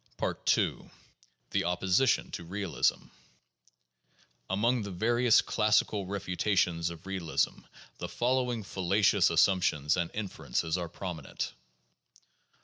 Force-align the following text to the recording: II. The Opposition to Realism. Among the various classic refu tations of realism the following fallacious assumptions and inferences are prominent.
II. 0.57 0.89
The 1.51 1.63
Opposition 1.65 2.31
to 2.31 2.43
Realism. 2.43 3.09
Among 4.49 4.81
the 4.81 4.89
various 4.89 5.43
classic 5.43 5.89
refu 5.89 6.35
tations 6.37 6.89
of 6.89 7.05
realism 7.05 7.59
the 7.99 8.09
following 8.09 8.63
fallacious 8.63 9.29
assumptions 9.29 9.97
and 9.97 10.09
inferences 10.15 10.75
are 10.75 10.89
prominent. 10.89 11.53